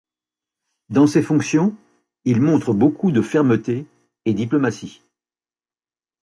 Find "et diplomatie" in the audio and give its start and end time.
4.25-5.03